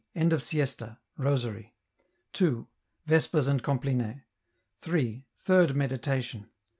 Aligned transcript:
End 0.15 0.33
of 0.33 0.41
Siesta. 0.41 0.97
Rosary. 1.15 1.75
2. 2.33 2.65
Vespers 3.05 3.45
and 3.45 3.61
Compline. 3.61 4.23
3. 4.79 5.27
Third 5.37 5.75
Meditation. 5.75 6.47